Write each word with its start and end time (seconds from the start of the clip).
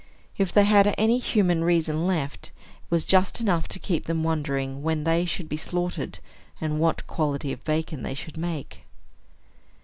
If 0.35 0.51
they 0.51 0.63
had 0.63 0.95
any 0.97 1.19
human 1.19 1.63
reason 1.63 2.07
left, 2.07 2.47
it 2.47 2.51
was 2.89 3.05
just 3.05 3.39
enough 3.39 3.67
to 3.67 3.77
keep 3.77 4.05
them 4.07 4.23
wondering 4.23 4.81
when 4.81 5.03
they 5.03 5.25
should 5.25 5.47
be 5.47 5.57
slaughtered, 5.57 6.17
and 6.59 6.79
what 6.79 7.05
quality 7.05 7.51
of 7.53 7.63
bacon 7.63 8.01
they 8.01 8.15
should 8.15 8.35
make. 8.35 8.79